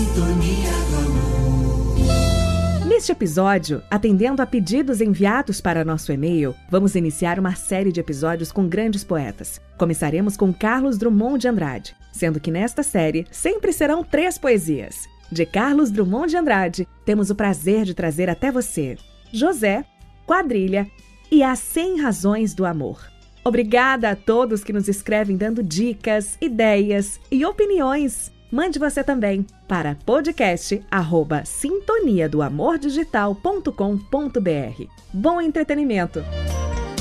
[0.00, 2.86] Sintonia do amor.
[2.86, 8.50] Neste episódio, atendendo a pedidos enviados para nosso e-mail, vamos iniciar uma série de episódios
[8.50, 9.60] com grandes poetas.
[9.76, 15.06] Começaremos com Carlos Drummond de Andrade, sendo que nesta série sempre serão três poesias.
[15.30, 18.96] De Carlos Drummond de Andrade, temos o prazer de trazer até você
[19.30, 19.84] José,
[20.26, 20.90] Quadrilha
[21.30, 23.06] e As 100 Razões do Amor.
[23.44, 28.32] Obrigada a todos que nos escrevem dando dicas, ideias e opiniões.
[28.50, 33.70] Mande você também para podcast arroba sintonia do amor digital.com.br.
[35.12, 36.24] Bom entretenimento!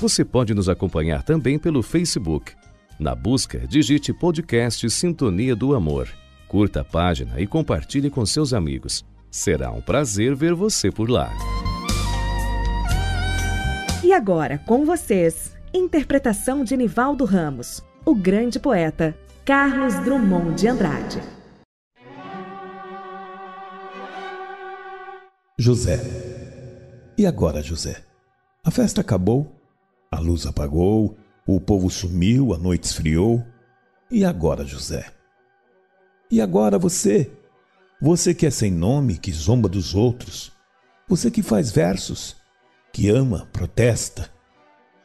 [0.00, 2.52] Você pode nos acompanhar também pelo Facebook.
[2.98, 6.08] Na busca, digite podcast Sintonia do Amor.
[6.46, 9.04] Curta a página e compartilhe com seus amigos.
[9.28, 11.32] Será um prazer ver você por lá.
[14.04, 21.20] E agora, com vocês, interpretação de Nivaldo Ramos, o grande poeta Carlos Drummond de Andrade.
[25.58, 25.98] José.
[27.18, 28.04] E agora, José?
[28.64, 29.60] A festa acabou,
[30.12, 33.44] a luz apagou, o povo sumiu, a noite esfriou.
[34.08, 35.12] E agora, José?
[36.30, 37.28] E agora você?
[38.00, 40.52] Você que é sem nome, que zomba dos outros.
[41.08, 42.36] Você que faz versos,
[42.92, 44.30] que ama, protesta.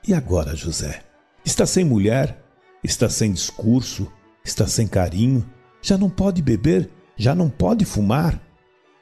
[0.07, 1.03] E agora, José?
[1.43, 2.39] Está sem mulher,
[2.83, 4.11] está sem discurso,
[4.47, 5.47] está sem carinho,
[5.81, 8.41] já não pode beber, já não pode fumar,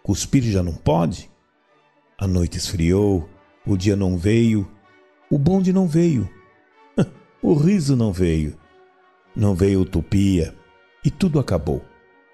[0.03, 1.29] cuspir já não pode.
[2.17, 3.29] A noite esfriou,
[3.65, 4.69] o dia não veio,
[5.29, 6.29] o bonde não veio,
[7.41, 8.57] o riso não veio,
[9.35, 10.55] não veio utopia,
[11.03, 11.83] e tudo acabou,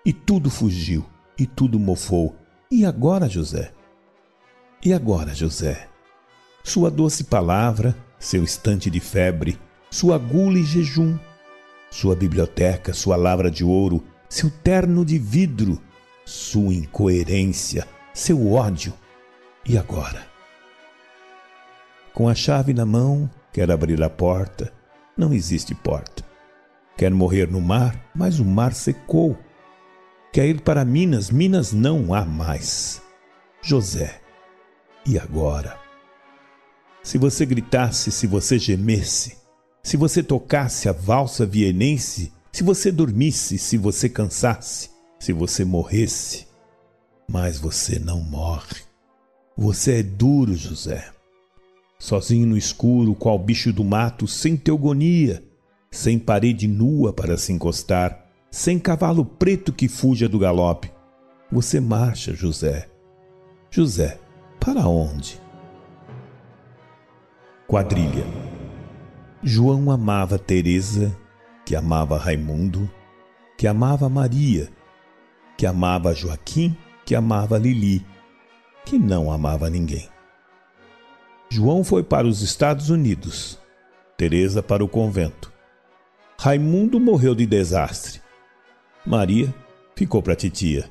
[0.06, 1.06] e tudo fugiu,
[1.38, 2.36] e tudo mofou.
[2.70, 3.74] E agora, José?
[4.84, 5.90] E agora, José?
[6.64, 11.18] Sua doce palavra, seu estante de febre, sua gula e jejum,
[11.92, 15.80] sua biblioteca, sua lavra de ouro, seu terno de vidro,
[16.26, 18.94] sua incoerência, seu ódio.
[19.68, 20.26] E agora?
[22.14, 24.74] Com a chave na mão, quer abrir a porta,
[25.18, 26.24] não existe porta.
[26.98, 29.38] Quer morrer no mar, mas o mar secou.
[30.32, 33.02] Quer ir para Minas, Minas não há mais.
[33.62, 34.22] José,
[35.06, 35.78] e agora?
[37.04, 39.41] Se você gritasse, se você gemesse,
[39.84, 46.48] se você tocasse a valsa vienense, se você dormisse, se você cansasse, se você morresse,
[47.28, 48.78] mas você não morre.
[49.58, 51.12] Você é duro, José.
[52.00, 55.44] Sozinho no escuro, qual bicho do mato, sem teogonia,
[55.90, 60.92] sem parede nua para se encostar, sem cavalo preto que fuja do galope.
[61.52, 62.90] Você marcha, José.
[63.70, 64.20] José,
[64.60, 65.40] para onde?
[67.68, 68.51] Quadrilha.
[69.44, 71.18] João amava Teresa,
[71.66, 72.88] que amava Raimundo,
[73.58, 74.70] que amava Maria,
[75.58, 78.06] que amava Joaquim, que amava Lili,
[78.86, 80.08] que não amava ninguém.
[81.50, 83.60] João foi para os Estados Unidos,
[84.16, 85.52] Teresa para o convento.
[86.40, 88.22] Raimundo morreu de desastre.
[89.04, 89.52] Maria
[89.96, 90.88] ficou para titia.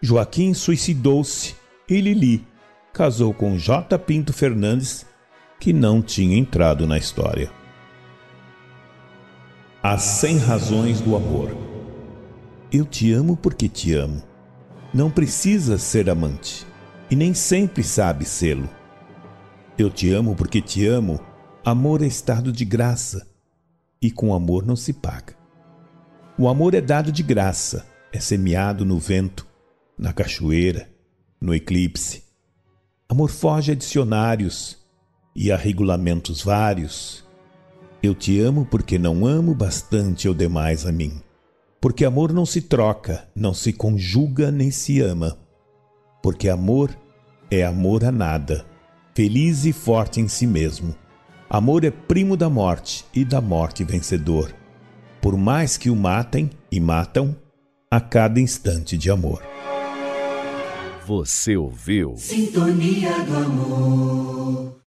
[0.00, 1.56] Joaquim suicidou-se
[1.88, 2.46] e Lili
[2.92, 3.98] casou com J.
[3.98, 5.04] Pinto Fernandes,
[5.58, 7.50] que não tinha entrado na história.
[9.82, 11.56] As Cem Razões do Amor
[12.70, 14.22] Eu te amo porque te amo.
[14.94, 16.66] Não precisa ser amante
[17.10, 18.68] e nem sempre sabe sê-lo.
[19.76, 21.20] Eu te amo porque te amo.
[21.64, 23.26] Amor é estado de graça
[24.00, 25.36] e com amor não se paga.
[26.38, 29.46] O amor é dado de graça, é semeado no vento,
[29.98, 30.88] na cachoeira,
[31.40, 32.22] no eclipse.
[33.08, 34.77] Amor foge a dicionários
[35.38, 37.24] e a regulamentos vários.
[38.02, 41.22] Eu te amo porque não amo bastante o demais a mim.
[41.80, 45.38] Porque amor não se troca, não se conjuga nem se ama.
[46.22, 46.90] Porque amor
[47.50, 48.66] é amor a nada,
[49.14, 50.92] feliz e forte em si mesmo.
[51.48, 54.52] Amor é primo da morte e da morte vencedor
[55.20, 57.36] por mais que o matem e matam
[57.90, 59.42] a cada instante de amor.
[61.06, 62.14] Você ouviu?
[62.16, 64.87] Sintonia do amor.